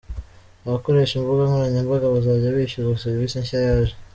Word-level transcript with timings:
Abakoresha 0.65 1.13
imbuga 1.15 1.41
nkoranyambaga 1.47 2.13
bazajya 2.13 2.55
bishyuzwa 2.57 3.01
serivisi 3.03 3.41
nshya 3.41 3.59
yaje 3.65 3.93